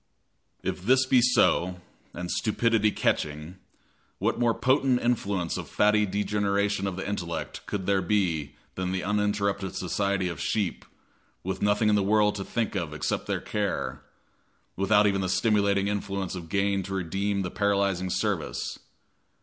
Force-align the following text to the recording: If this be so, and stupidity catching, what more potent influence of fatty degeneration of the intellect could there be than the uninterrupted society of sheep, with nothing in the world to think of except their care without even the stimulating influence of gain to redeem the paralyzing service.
If 0.63 0.81
this 0.81 1.05
be 1.05 1.21
so, 1.21 1.79
and 2.11 2.31
stupidity 2.31 2.89
catching, 2.89 3.57
what 4.17 4.39
more 4.39 4.55
potent 4.55 4.99
influence 4.99 5.57
of 5.57 5.69
fatty 5.69 6.07
degeneration 6.07 6.87
of 6.87 6.95
the 6.95 7.07
intellect 7.07 7.63
could 7.67 7.85
there 7.85 8.01
be 8.01 8.55
than 8.73 8.93
the 8.93 9.03
uninterrupted 9.03 9.75
society 9.75 10.27
of 10.27 10.41
sheep, 10.41 10.85
with 11.43 11.61
nothing 11.61 11.87
in 11.87 11.93
the 11.95 12.01
world 12.01 12.33
to 12.37 12.43
think 12.43 12.73
of 12.73 12.95
except 12.95 13.27
their 13.27 13.41
care 13.41 14.01
without 14.75 15.05
even 15.05 15.21
the 15.21 15.29
stimulating 15.29 15.87
influence 15.87 16.33
of 16.33 16.49
gain 16.49 16.81
to 16.81 16.95
redeem 16.95 17.43
the 17.43 17.51
paralyzing 17.51 18.09
service. 18.09 18.79